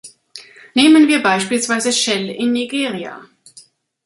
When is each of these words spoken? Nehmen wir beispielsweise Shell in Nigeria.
Nehmen 0.73 1.07
wir 1.07 1.21
beispielsweise 1.21 1.93
Shell 1.93 2.27
in 2.31 2.51
Nigeria. 2.53 3.21